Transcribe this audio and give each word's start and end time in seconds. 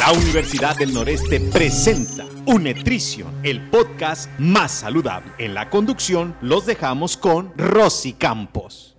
La 0.00 0.12
Universidad 0.12 0.78
del 0.78 0.94
Noreste 0.94 1.40
presenta 1.52 2.24
Unetrition, 2.46 3.30
el 3.42 3.68
podcast 3.68 4.30
más 4.38 4.72
saludable. 4.72 5.30
En 5.36 5.52
la 5.52 5.68
conducción 5.68 6.34
los 6.40 6.64
dejamos 6.64 7.18
con 7.18 7.52
Rosy 7.58 8.14
Campos. 8.14 8.96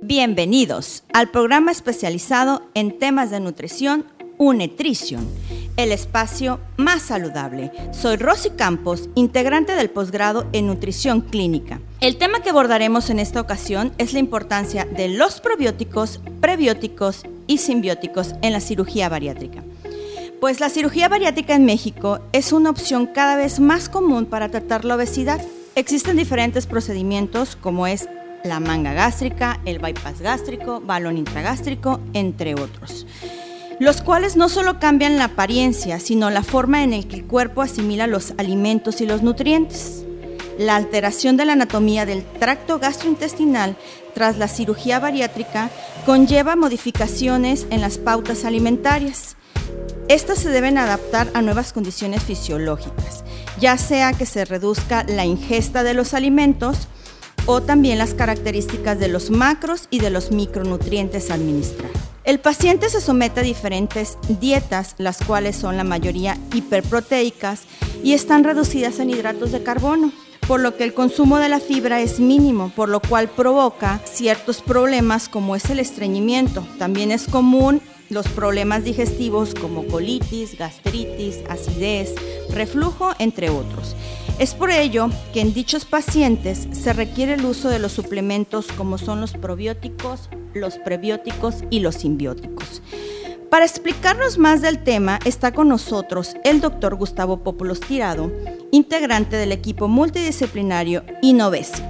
Bienvenidos 0.00 1.04
al 1.12 1.30
programa 1.30 1.72
especializado 1.72 2.62
en 2.72 2.98
temas 2.98 3.30
de 3.30 3.40
nutrición 3.40 4.06
Unetrition 4.38 5.28
el 5.76 5.92
espacio 5.92 6.58
más 6.76 7.02
saludable. 7.02 7.70
Soy 7.92 8.16
Rosy 8.16 8.50
Campos, 8.50 9.08
integrante 9.14 9.74
del 9.74 9.90
posgrado 9.90 10.48
en 10.52 10.66
nutrición 10.66 11.20
clínica. 11.20 11.80
El 12.00 12.18
tema 12.18 12.40
que 12.40 12.50
abordaremos 12.50 13.08
en 13.08 13.18
esta 13.18 13.40
ocasión 13.40 13.92
es 13.96 14.12
la 14.12 14.18
importancia 14.18 14.84
de 14.84 15.08
los 15.08 15.40
probióticos, 15.40 16.20
prebióticos 16.42 17.22
y 17.46 17.58
simbióticos 17.58 18.34
en 18.42 18.52
la 18.52 18.60
cirugía 18.60 19.08
bariátrica. 19.08 19.64
Pues 20.38 20.60
la 20.60 20.68
cirugía 20.68 21.08
bariátrica 21.08 21.54
en 21.54 21.64
México 21.64 22.20
es 22.32 22.52
una 22.52 22.68
opción 22.68 23.06
cada 23.06 23.36
vez 23.36 23.60
más 23.60 23.88
común 23.88 24.26
para 24.26 24.50
tratar 24.50 24.84
la 24.84 24.96
obesidad. 24.96 25.40
Existen 25.74 26.16
diferentes 26.16 26.66
procedimientos 26.66 27.56
como 27.56 27.86
es 27.86 28.10
la 28.44 28.60
manga 28.60 28.92
gástrica, 28.92 29.58
el 29.64 29.78
bypass 29.78 30.20
gástrico, 30.20 30.82
balón 30.82 31.16
intragástrico, 31.16 32.00
entre 32.12 32.54
otros 32.54 33.06
los 33.78 34.00
cuales 34.00 34.36
no 34.36 34.48
solo 34.48 34.78
cambian 34.78 35.18
la 35.18 35.24
apariencia, 35.24 36.00
sino 36.00 36.30
la 36.30 36.42
forma 36.42 36.82
en 36.82 36.92
la 36.92 37.02
que 37.02 37.16
el 37.16 37.26
cuerpo 37.26 37.60
asimila 37.60 38.06
los 38.06 38.32
alimentos 38.38 39.02
y 39.02 39.06
los 39.06 39.22
nutrientes. 39.22 40.05
La 40.58 40.76
alteración 40.76 41.36
de 41.36 41.44
la 41.44 41.52
anatomía 41.52 42.06
del 42.06 42.24
tracto 42.24 42.78
gastrointestinal 42.78 43.76
tras 44.14 44.38
la 44.38 44.48
cirugía 44.48 44.98
bariátrica 44.98 45.70
conlleva 46.06 46.56
modificaciones 46.56 47.66
en 47.70 47.82
las 47.82 47.98
pautas 47.98 48.44
alimentarias. 48.44 49.36
Estas 50.08 50.38
se 50.38 50.48
deben 50.48 50.78
adaptar 50.78 51.28
a 51.34 51.42
nuevas 51.42 51.72
condiciones 51.72 52.22
fisiológicas, 52.22 53.24
ya 53.60 53.76
sea 53.76 54.12
que 54.12 54.24
se 54.24 54.44
reduzca 54.44 55.04
la 55.04 55.26
ingesta 55.26 55.82
de 55.82 55.94
los 55.94 56.14
alimentos 56.14 56.88
o 57.44 57.60
también 57.60 57.98
las 57.98 58.14
características 58.14 58.98
de 58.98 59.08
los 59.08 59.30
macros 59.30 59.88
y 59.90 59.98
de 60.00 60.10
los 60.10 60.30
micronutrientes 60.30 61.30
administrados. 61.30 61.96
El 62.24 62.40
paciente 62.40 62.88
se 62.88 63.00
somete 63.00 63.40
a 63.40 63.44
diferentes 63.44 64.18
dietas, 64.40 64.94
las 64.98 65.18
cuales 65.18 65.54
son 65.54 65.76
la 65.76 65.84
mayoría 65.84 66.36
hiperproteicas 66.54 67.62
y 68.02 68.14
están 68.14 68.42
reducidas 68.42 68.98
en 68.98 69.10
hidratos 69.10 69.52
de 69.52 69.62
carbono, 69.62 70.12
por 70.46 70.60
lo 70.60 70.76
que 70.76 70.84
el 70.84 70.94
consumo 70.94 71.38
de 71.38 71.48
la 71.48 71.58
fibra 71.58 72.00
es 72.00 72.20
mínimo, 72.20 72.70
por 72.76 72.88
lo 72.88 73.00
cual 73.00 73.28
provoca 73.28 74.00
ciertos 74.04 74.62
problemas 74.62 75.28
como 75.28 75.56
es 75.56 75.68
el 75.70 75.80
estreñimiento. 75.80 76.64
También 76.78 77.10
es 77.10 77.26
común 77.26 77.80
los 78.10 78.28
problemas 78.28 78.84
digestivos 78.84 79.54
como 79.54 79.86
colitis, 79.86 80.56
gastritis, 80.56 81.40
acidez, 81.48 82.14
reflujo, 82.50 83.10
entre 83.18 83.50
otros. 83.50 83.96
Es 84.38 84.54
por 84.54 84.70
ello 84.70 85.08
que 85.32 85.40
en 85.40 85.52
dichos 85.52 85.84
pacientes 85.84 86.68
se 86.70 86.92
requiere 86.92 87.34
el 87.34 87.44
uso 87.44 87.68
de 87.68 87.80
los 87.80 87.92
suplementos 87.92 88.66
como 88.76 88.98
son 88.98 89.20
los 89.20 89.32
probióticos, 89.32 90.28
los 90.54 90.78
prebióticos 90.78 91.64
y 91.70 91.80
los 91.80 91.96
simbióticos. 91.96 92.82
Para 93.50 93.64
explicarnos 93.64 94.38
más 94.38 94.60
del 94.60 94.82
tema 94.82 95.18
está 95.24 95.52
con 95.52 95.68
nosotros 95.68 96.36
el 96.44 96.60
doctor 96.60 96.96
Gustavo 96.96 97.38
Populos 97.38 97.80
Tirado, 97.80 98.30
integrante 98.76 99.36
del 99.36 99.52
equipo 99.52 99.88
multidisciplinario 99.88 101.02
Innovesit, 101.22 101.82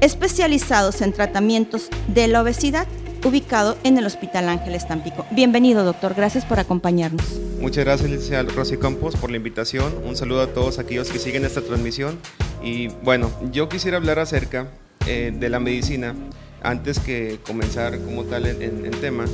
especializados 0.00 1.00
en 1.00 1.12
tratamientos 1.12 1.88
de 2.08 2.26
la 2.26 2.42
obesidad 2.42 2.88
ubicado 3.24 3.78
en 3.84 3.96
el 3.98 4.04
Hospital 4.04 4.48
Ángeles 4.48 4.86
Tampico. 4.86 5.24
Bienvenido, 5.30 5.84
doctor. 5.84 6.12
Gracias 6.14 6.44
por 6.44 6.58
acompañarnos. 6.58 7.40
Muchas 7.60 7.84
gracias, 7.84 8.10
licenciado 8.10 8.50
Rosy 8.50 8.76
Campos, 8.76 9.14
por 9.16 9.30
la 9.30 9.36
invitación. 9.36 9.94
Un 10.04 10.16
saludo 10.16 10.42
a 10.42 10.48
todos 10.48 10.78
aquellos 10.80 11.08
que 11.10 11.20
siguen 11.20 11.44
esta 11.44 11.62
transmisión. 11.62 12.18
Y 12.62 12.88
bueno, 13.04 13.30
yo 13.52 13.68
quisiera 13.68 13.96
hablar 13.96 14.18
acerca 14.18 14.68
eh, 15.06 15.32
de 15.32 15.48
la 15.48 15.60
medicina 15.60 16.16
antes 16.62 16.98
que 16.98 17.38
comenzar 17.46 18.00
como 18.00 18.24
tal 18.24 18.46
en 18.46 18.90
tema 19.00 19.26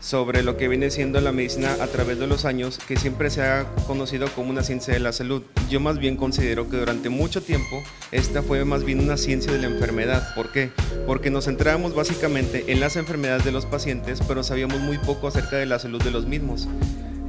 sobre 0.00 0.42
lo 0.42 0.56
que 0.56 0.68
viene 0.68 0.90
siendo 0.90 1.20
la 1.20 1.32
medicina 1.32 1.74
a 1.80 1.86
través 1.86 2.18
de 2.18 2.26
los 2.26 2.44
años, 2.44 2.78
que 2.78 2.96
siempre 2.96 3.30
se 3.30 3.42
ha 3.42 3.66
conocido 3.86 4.28
como 4.34 4.50
una 4.50 4.62
ciencia 4.62 4.94
de 4.94 5.00
la 5.00 5.12
salud. 5.12 5.42
Yo 5.68 5.80
más 5.80 5.98
bien 5.98 6.16
considero 6.16 6.68
que 6.68 6.76
durante 6.76 7.08
mucho 7.08 7.42
tiempo 7.42 7.82
esta 8.12 8.42
fue 8.42 8.64
más 8.64 8.84
bien 8.84 9.00
una 9.00 9.16
ciencia 9.16 9.52
de 9.52 9.58
la 9.58 9.66
enfermedad. 9.66 10.34
¿Por 10.34 10.52
qué? 10.52 10.70
Porque 11.06 11.30
nos 11.30 11.46
centrábamos 11.46 11.94
básicamente 11.94 12.64
en 12.68 12.80
las 12.80 12.96
enfermedades 12.96 13.44
de 13.44 13.52
los 13.52 13.66
pacientes, 13.66 14.20
pero 14.26 14.42
sabíamos 14.42 14.80
muy 14.80 14.98
poco 14.98 15.28
acerca 15.28 15.56
de 15.56 15.66
la 15.66 15.78
salud 15.78 16.02
de 16.02 16.10
los 16.10 16.26
mismos. 16.26 16.68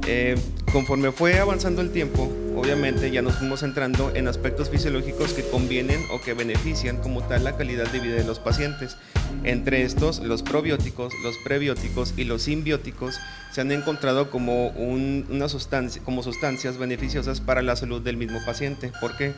Eh, 0.06 0.36
conforme 0.72 1.12
fue 1.12 1.38
avanzando 1.38 1.82
el 1.82 1.90
tiempo, 1.90 2.32
obviamente 2.58 3.10
ya 3.10 3.22
nos 3.22 3.36
fuimos 3.36 3.60
centrando 3.60 4.10
en 4.14 4.28
aspectos 4.28 4.68
fisiológicos 4.70 5.32
que 5.32 5.48
convienen 5.48 6.00
o 6.12 6.20
que 6.20 6.34
benefician 6.34 6.96
como 6.98 7.22
tal 7.22 7.44
la 7.44 7.56
calidad 7.56 7.88
de 7.90 8.00
vida 8.00 8.16
de 8.16 8.24
los 8.24 8.38
pacientes. 8.38 8.96
Entre 9.44 9.82
estos, 9.82 10.18
los 10.20 10.42
probióticos, 10.42 11.12
los 11.22 11.36
prebióticos 11.38 12.14
y 12.16 12.24
los 12.24 12.42
simbióticos 12.42 13.18
se 13.52 13.60
han 13.60 13.70
encontrado 13.70 14.30
como, 14.30 14.68
una 14.68 15.48
sustancia, 15.48 16.02
como 16.04 16.22
sustancias 16.22 16.78
beneficiosas 16.78 17.40
para 17.40 17.62
la 17.62 17.76
salud 17.76 18.02
del 18.02 18.16
mismo 18.16 18.38
paciente. 18.44 18.92
¿Por 19.00 19.16
qué? 19.16 19.32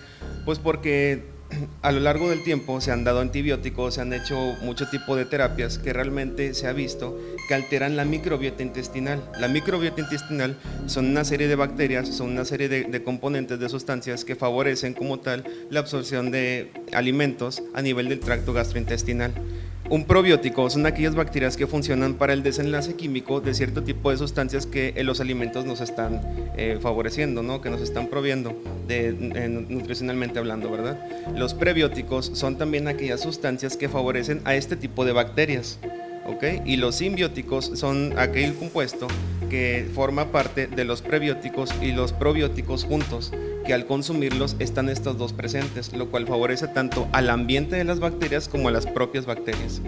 Pues 0.44 0.58
porque 0.58 1.24
a 1.82 1.92
lo 1.92 2.00
largo 2.00 2.30
del 2.30 2.42
tiempo 2.42 2.80
se 2.80 2.92
han 2.92 3.04
dado 3.04 3.20
antibióticos, 3.20 3.94
se 3.94 4.00
han 4.00 4.12
hecho 4.12 4.36
mucho 4.62 4.88
tipo 4.88 5.16
de 5.16 5.24
terapias 5.24 5.78
que 5.78 5.92
realmente 5.92 6.54
se 6.54 6.66
ha 6.66 6.72
visto 6.72 7.18
que 7.48 7.54
alteran 7.54 7.96
la 7.96 8.04
microbiota 8.04 8.62
intestinal. 8.62 9.22
La 9.38 9.48
microbiota 9.48 10.00
intestinal 10.00 10.56
son 10.86 11.06
una 11.06 11.24
serie 11.24 11.48
de 11.48 11.56
bacterias, 11.56 12.08
son 12.08 12.30
una 12.30 12.44
serie 12.44 12.68
de, 12.68 12.84
de 12.84 13.02
componentes 13.02 13.58
de 13.58 13.68
sustancias 13.68 14.24
que 14.24 14.36
favorecen 14.36 14.94
como 14.94 15.20
tal 15.20 15.44
la 15.70 15.80
absorción 15.80 16.30
de 16.30 16.72
alimentos 16.92 17.62
a 17.74 17.82
nivel 17.82 18.08
del 18.08 18.20
tracto 18.20 18.52
gastrointestinal. 18.52 19.32
Un 19.90 20.04
probiótico 20.04 20.70
son 20.70 20.86
aquellas 20.86 21.16
bacterias 21.16 21.56
que 21.56 21.66
funcionan 21.66 22.14
para 22.14 22.32
el 22.32 22.44
desenlace 22.44 22.94
químico 22.94 23.40
de 23.40 23.54
cierto 23.54 23.82
tipo 23.82 24.12
de 24.12 24.18
sustancias 24.18 24.64
que 24.64 24.92
en 24.94 25.04
los 25.04 25.20
alimentos 25.20 25.64
nos 25.64 25.80
están 25.80 26.22
eh, 26.56 26.78
favoreciendo, 26.80 27.42
¿no? 27.42 27.60
que 27.60 27.70
nos 27.70 27.80
están 27.80 28.06
proviendo 28.06 28.54
de, 28.86 29.12
nutricionalmente 29.68 30.38
hablando, 30.38 30.70
¿verdad? 30.70 30.96
Los 31.36 31.54
prebióticos 31.54 32.30
son 32.34 32.56
también 32.56 32.86
aquellas 32.86 33.20
sustancias 33.20 33.76
que 33.76 33.88
favorecen 33.88 34.42
a 34.44 34.54
este 34.54 34.76
tipo 34.76 35.04
de 35.04 35.10
bacterias. 35.10 35.80
Y 36.64 36.76
los 36.76 36.96
simbióticos 36.96 37.72
son 37.74 38.14
aquel 38.18 38.54
compuesto 38.54 39.08
que 39.50 39.86
forma 39.94 40.32
parte 40.32 40.68
de 40.68 40.84
los 40.84 41.02
prebióticos 41.02 41.70
y 41.82 41.92
los 41.92 42.12
probióticos 42.12 42.84
juntos, 42.84 43.32
al 43.72 43.86
consumirlos 43.86 44.56
están 44.58 44.88
estos 44.88 45.18
dos 45.18 45.32
presentes, 45.32 45.92
lo 45.92 46.10
cual 46.10 46.26
favorece 46.26 46.68
tanto 46.68 47.08
al 47.12 47.30
ambiente 47.30 47.76
de 47.76 47.84
las 47.84 48.00
bacterias 48.00 48.48
como 48.48 48.68
a 48.68 48.72
las 48.72 48.86
propias 48.86 49.26
bacterias. 49.26 49.80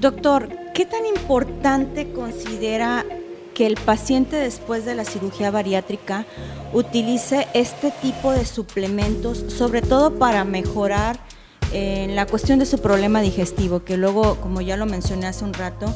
Doctor, 0.00 0.48
¿qué 0.74 0.84
tan 0.86 1.06
importante 1.06 2.10
considera 2.12 3.04
que 3.54 3.66
el 3.66 3.76
paciente 3.76 4.36
después 4.36 4.84
de 4.84 4.94
la 4.94 5.04
cirugía 5.04 5.50
bariátrica 5.50 6.26
utilice 6.72 7.46
este 7.54 7.92
tipo 8.02 8.32
de 8.32 8.44
suplementos, 8.44 9.44
sobre 9.48 9.82
todo 9.82 10.18
para 10.18 10.44
mejorar 10.44 11.20
en 11.72 12.16
la 12.16 12.26
cuestión 12.26 12.58
de 12.58 12.66
su 12.66 12.78
problema 12.78 13.20
digestivo, 13.20 13.84
que 13.84 13.96
luego, 13.96 14.36
como 14.36 14.60
ya 14.60 14.76
lo 14.76 14.86
mencioné 14.86 15.26
hace 15.26 15.44
un 15.44 15.54
rato, 15.54 15.86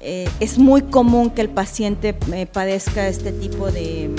eh, 0.00 0.28
es 0.40 0.58
muy 0.58 0.82
común 0.82 1.30
que 1.30 1.40
el 1.40 1.48
paciente 1.48 2.14
eh, 2.32 2.46
padezca 2.46 3.08
este 3.08 3.32
tipo 3.32 3.70
de 3.70 4.10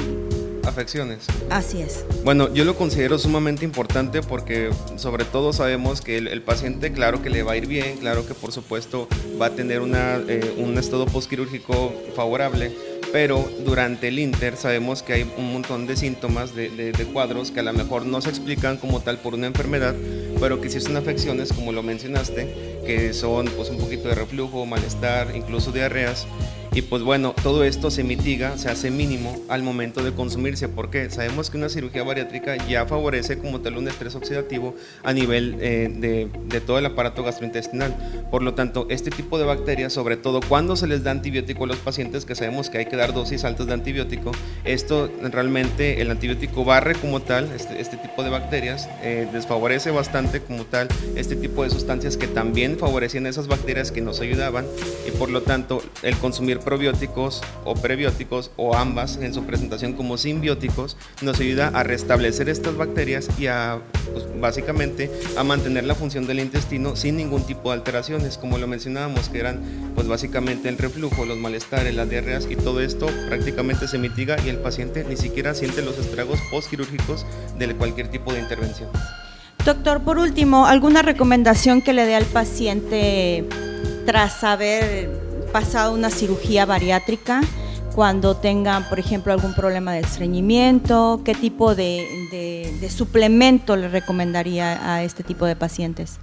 afecciones. 0.66 1.26
Así 1.50 1.82
es. 1.82 2.06
Bueno, 2.24 2.54
yo 2.54 2.66
lo 2.66 2.76
considero 2.76 3.18
sumamente 3.18 3.66
importante 3.66 4.22
porque 4.22 4.70
sobre 4.98 5.26
todo 5.26 5.54
sabemos 5.54 6.02
que 6.02 6.18
el, 6.18 6.42
paciente, 6.42 6.92
claro 6.92 7.22
que 7.22 7.30
le 7.30 7.44
va 7.44 7.54
a 7.54 7.58
ir 7.58 7.68
bien, 7.68 7.98
claro 7.98 8.28
que 8.28 8.34
por 8.34 8.52
supuesto 8.52 9.08
va 9.42 9.48
a 9.48 9.50
tener 9.52 9.82
una, 9.82 10.18
eh, 10.28 10.56
un 10.58 10.78
estado 10.78 11.06
postquirúrgico 11.06 11.94
favorable, 12.16 12.72
pero 13.12 13.48
durante 13.66 14.10
el 14.10 14.20
Inter 14.20 14.58
sabemos 14.58 15.02
que 15.02 15.14
hay 15.14 15.32
un 15.38 15.54
montón 15.54 15.88
de 15.88 15.96
síntomas, 15.96 16.56
de, 16.56 16.70
de, 16.70 17.06
cuadros 17.06 17.52
que 17.52 17.62
a 17.62 17.64
lo 17.64 17.74
mejor 17.74 18.06
no 18.06 18.22
se 18.22 18.30
explican 18.30 18.78
como 18.78 19.00
tal 19.00 19.18
por 19.20 19.34
una 19.34 19.48
enfermedad, 19.48 19.96
pero 20.40 20.60
que 20.60 20.70
sí 20.70 20.82
son 20.82 20.98
afecciones, 20.98 21.54
como 21.54 21.72
lo 21.72 21.82
mencionaste, 21.82 22.82
que 22.86 23.14
son 23.14 23.46
pues 23.56 23.70
un 23.70 23.78
poquito 23.78 24.10
de 24.10 24.16
reflujo, 24.16 24.66
malestar, 24.66 25.34
incluso 25.36 25.72
diarreas 25.72 26.28
Y 26.76 26.82
pues 26.82 27.04
bueno, 27.04 27.34
todo 27.42 27.64
esto 27.64 27.90
se 27.90 28.04
mitiga, 28.04 28.58
se 28.58 28.68
hace 28.68 28.92
mínimo 28.92 29.42
al 29.48 29.64
momento 29.64 30.04
de 30.04 30.12
consumirse. 30.12 30.68
porque 30.68 31.10
Sabemos 31.10 31.50
que 31.50 31.56
una 31.56 31.70
cirugía 31.70 32.04
bariátrica 32.04 32.58
ya 32.68 32.86
favorece 32.86 33.40
como 33.40 33.62
tal 33.62 33.78
un 33.78 33.88
estrés 33.88 34.14
oxidativo 34.14 34.76
a 35.02 35.14
nivel 35.14 35.56
eh, 35.62 35.90
de, 35.90 36.28
de 36.50 36.60
todo 36.60 36.78
el 36.78 36.86
aparato 36.86 37.24
gastrointestinal. 37.24 37.96
Por 38.30 38.44
lo 38.44 38.56
tanto, 38.56 38.88
este 38.90 39.10
tipo 39.10 39.40
de 39.40 39.46
bacterias, 39.46 39.94
sobre 39.94 40.18
todo 40.18 40.42
cuando 40.42 40.76
se 40.76 40.86
les 40.88 41.02
da 41.02 41.12
antibiótico 41.12 41.64
a 41.64 41.68
los 41.68 41.78
pacientes, 41.78 42.26
que 42.26 42.36
sabemos 42.36 42.70
que 42.70 42.80
hay 42.80 42.88
que 42.88 42.98
dar 42.98 43.14
dosis 43.14 43.46
altas 43.46 43.68
de 43.68 43.74
antibiótico, 43.74 44.34
esto 44.66 45.10
realmente 45.22 46.02
el 46.02 46.12
antibiótico 46.12 46.66
barre 46.66 46.96
como 46.96 47.22
tal 47.22 47.54
este, 47.56 47.80
este 47.80 47.96
tipo 47.96 48.22
de 48.22 48.32
bacterias, 48.32 48.90
eh, 49.02 49.30
desfavorece 49.32 49.92
bastante 49.92 50.42
como 50.42 50.66
tal 50.66 50.90
este 51.16 51.38
tipo 51.38 51.64
de 51.64 51.70
sustancias 51.70 52.18
que 52.18 52.28
también 52.28 52.78
favorecían 52.78 53.28
esas 53.28 53.48
bacterias 53.48 53.94
que 53.94 54.02
nos 54.02 54.20
ayudaban 54.20 54.66
y 55.08 55.12
por 55.12 55.30
lo 55.30 55.42
tanto 55.42 55.82
el 56.04 56.18
consumir 56.18 56.65
probióticos 56.66 57.42
o 57.64 57.76
prebióticos 57.76 58.52
o 58.58 58.76
ambas 58.76 59.18
en 59.18 59.34
su 59.34 59.44
presentación 59.44 59.94
como 59.94 60.18
simbióticos 60.18 60.98
nos 61.22 61.40
ayuda 61.40 61.70
a 61.74 61.84
restablecer 61.84 62.50
estas 62.50 62.76
bacterias 62.76 63.30
y 63.40 63.48
a 63.48 63.80
pues, 64.12 64.26
básicamente 64.42 65.10
a 65.38 65.44
mantener 65.44 65.86
la 65.86 65.96
función 65.96 66.28
del 66.28 66.40
intestino 66.40 66.96
sin 66.96 67.16
ningún 67.16 67.44
tipo 67.44 67.70
de 67.70 67.76
alteraciones 67.76 68.38
como 68.38 68.58
lo 68.58 68.68
mencionábamos 68.68 69.30
que 69.30 69.40
eran 69.40 69.62
pues 69.96 70.08
básicamente 70.08 70.68
el 70.68 70.78
reflujo, 70.78 71.26
los 71.26 71.38
malestares, 71.38 71.96
las 71.96 72.10
diarreas 72.10 72.48
y 72.50 72.56
todo 72.56 72.82
esto 72.82 73.08
prácticamente 73.30 73.88
se 73.88 73.98
mitiga 73.98 74.36
y 74.46 74.50
el 74.50 74.58
paciente 74.58 75.06
ni 75.08 75.16
siquiera 75.16 75.54
siente 75.54 75.82
los 75.82 75.98
estragos 75.98 76.40
postquirúrgicos 76.52 77.26
de 77.58 77.76
cualquier 77.76 78.10
tipo 78.10 78.34
de 78.34 78.40
intervención. 78.40 78.90
Doctor, 79.66 80.02
por 80.02 80.20
último, 80.20 80.68
¿alguna 80.68 81.02
recomendación 81.02 81.82
que 81.82 81.94
le 81.94 82.06
dé 82.06 82.16
al 82.16 82.26
paciente 82.26 83.46
tras 84.06 84.44
haber 84.44 85.25
pasado 85.56 85.94
una 85.94 86.10
cirugía 86.10 86.66
bariátrica? 86.66 87.40
Cuando 87.96 88.36
tengan, 88.36 88.90
por 88.90 89.00
ejemplo, 89.00 89.32
algún 89.32 89.54
problema 89.54 89.94
de 89.94 90.02
estreñimiento, 90.02 91.22
¿qué 91.24 91.34
tipo 91.34 91.76
de, 91.76 92.06
de 92.82 92.90
suplemento 92.90 93.78
le 93.78 93.88
recomendaría 93.88 94.94
a 94.94 95.04
este 95.06 95.24
tipo 95.24 95.46
de 95.46 95.56
pacientes? 95.56 96.20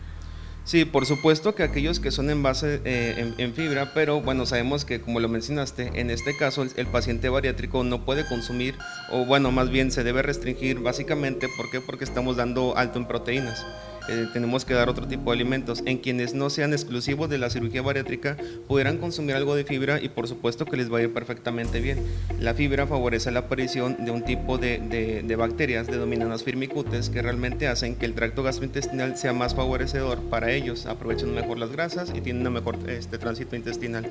Sí, 0.65 0.85
por 0.85 1.07
supuesto 1.07 1.57
que 1.57 1.65
aquellos 1.65 1.99
que 1.99 2.13
son 2.13 2.31
en 2.31 2.43
base 2.43 2.81
eh, 2.85 3.35
en, 3.37 3.55
fibra, 3.55 3.93
pero 3.95 4.21
bueno, 4.21 4.47
sabemos 4.47 4.85
que 4.85 5.01
como 5.01 5.19
lo 5.19 5.29
mencionaste, 5.29 5.91
en 5.95 6.11
este 6.11 6.37
caso 6.37 6.63
el, 6.77 6.87
paciente 6.87 7.29
bariátrico 7.29 7.83
no 7.83 8.05
puede 8.05 8.25
consumir, 8.27 8.77
o 9.11 9.25
bueno, 9.25 9.51
más 9.51 9.71
bien 9.71 9.91
se 9.91 10.05
debe 10.05 10.23
restringir 10.23 10.79
básicamente, 10.79 11.49
¿por 11.57 11.69
qué? 11.71 11.81
Porque 11.81 12.05
estamos 12.05 12.37
dando 12.37 12.77
alto 12.77 13.01
en 13.01 13.09
proteínas. 13.09 13.67
Eh, 14.09 14.27
tenemos 14.33 14.65
que 14.65 14.75
dar 14.75 14.89
otro 14.89 15.07
tipo 15.07 15.31
de 15.31 15.37
alimentos. 15.37 15.83
En 15.87 15.99
quienes 15.99 16.35
no 16.35 16.51
sean 16.51 16.73
exclusivos 16.73 17.29
de 17.29 17.39
la 17.39 17.51
cirugía 17.51 17.83
bariátrica, 17.83 18.37
podrán 18.69 18.99
consumir 18.99 19.37
algo 19.37 19.55
de 19.55 19.65
fibra 19.65 20.01
y 20.01 20.09
por 20.09 20.29
supuesto 20.29 20.65
que 20.65 20.77
les 20.77 20.93
va 20.93 20.99
a 20.99 21.03
ir 21.03 21.13
perfectamente 21.13 21.81
bien. 21.81 22.03
La 22.41 22.55
fibra 22.55 22.87
favorece 22.87 23.31
la 23.31 23.41
aparición 23.41 24.05
de 24.05 24.11
un 24.11 24.25
tipo 24.25 24.59
de, 24.59 24.79
de 25.25 25.37
bacterias 25.37 25.87
denominadas 25.87 26.43
firmicutes 26.43 27.11
que 27.11 27.23
realmente 27.23 27.69
hacen 27.69 27.97
que 27.97 28.07
el 28.07 28.15
tracto 28.15 28.43
gastrointestinal 28.43 29.17
sea 29.17 29.33
más 29.33 29.55
favorecedor 29.55 30.21
para 30.31 30.53
ellos, 30.53 30.87
aprovechan 30.87 31.35
mejor 31.35 31.59
las 31.59 31.73
grasas 31.73 32.13
y 32.15 32.21
tienen 32.21 32.47
un 32.47 32.53
mejor 32.53 32.79
este, 32.89 33.19
tránsito 33.19 33.57
intestinal 33.57 34.09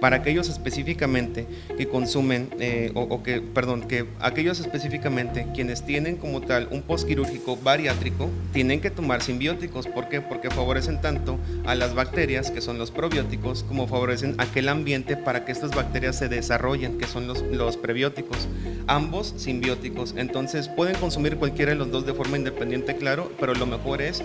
para 0.00 0.16
aquellos 0.16 0.48
específicamente 0.48 1.46
que 1.76 1.86
consumen, 1.86 2.48
eh, 2.58 2.90
o, 2.94 3.22
que, 3.22 3.40
perdón, 3.42 3.82
que 3.82 4.06
aquellos 4.18 4.58
específicamente 4.58 5.46
quienes 5.54 5.84
tienen 5.84 6.16
como 6.16 6.40
tal 6.40 6.68
un 6.70 6.82
postquirúrgico 6.82 7.56
bariátrico, 7.56 8.30
tienen 8.52 8.80
que 8.80 8.90
tomar 8.90 9.22
simbióticos. 9.30 9.86
¿Por 9.86 10.08
qué? 10.08 10.20
Porque 10.20 10.50
favorecen 10.50 11.00
tanto 11.00 11.38
a 11.64 11.76
las 11.76 11.94
bacterias, 11.94 12.50
que 12.50 12.60
son 12.60 12.78
los 12.78 12.90
probióticos, 12.90 13.62
como 13.62 13.86
favorecen 13.86 14.34
aquel 14.38 14.68
ambiente 14.68 15.16
para 15.16 15.44
que 15.44 15.52
estas 15.52 15.70
bacterias 15.70 16.16
se 16.18 16.28
desarrollen, 16.28 16.98
que 16.98 17.06
son 17.06 17.28
los, 17.28 17.42
los 17.42 17.76
prebióticos. 17.76 18.48
Ambos 18.88 19.32
simbióticos. 19.36 20.14
Entonces 20.16 20.68
pueden 20.68 20.96
consumir 20.96 21.36
cualquiera 21.36 21.70
de 21.70 21.78
los 21.78 21.92
dos 21.92 22.04
de 22.06 22.12
forma 22.12 22.38
independiente, 22.38 22.96
claro, 22.96 23.30
pero 23.38 23.54
lo 23.54 23.66
mejor 23.66 24.02
es 24.02 24.24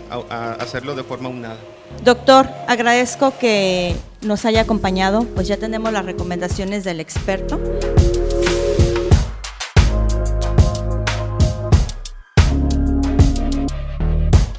hacerlo 0.59 0.95
de 0.95 1.03
forma 1.03 1.29
unada. 1.29 1.59
Doctor, 2.03 2.49
agradezco 2.67 3.37
que 3.37 3.95
nos 4.21 4.43
haya 4.45 4.61
acompañado, 4.61 5.23
pues 5.35 5.47
ya 5.47 5.57
tenemos 5.57 5.93
las 5.93 6.03
recomendaciones 6.03 6.83
del 6.83 6.99
experto. 6.99 7.59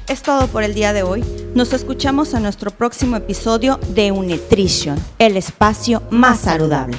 Es 0.07 0.21
todo 0.21 0.47
por 0.47 0.63
el 0.63 0.73
día 0.73 0.93
de 0.93 1.03
hoy. 1.03 1.23
Nos 1.53 1.73
escuchamos 1.73 2.33
en 2.33 2.43
nuestro 2.43 2.71
próximo 2.71 3.15
episodio 3.15 3.79
de 3.89 4.11
Unutrition, 4.11 4.97
el 5.19 5.37
espacio 5.37 6.01
más 6.11 6.39
saludable. 6.39 6.97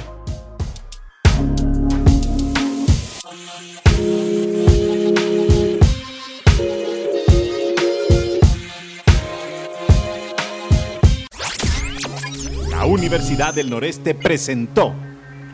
Universidad 12.89 13.53
del 13.53 13.69
Noreste 13.69 14.15
presentó 14.15 14.93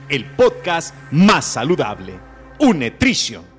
el 0.08 0.26
podcast 0.26 0.96
más 1.12 1.46
saludable, 1.46 2.14
Unetrition. 2.60 3.55